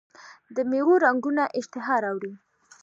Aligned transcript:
د 0.55 0.57
میوو 0.69 1.01
رنګونه 1.05 1.43
اشتها 1.59 1.95
راوړي. 2.03 2.33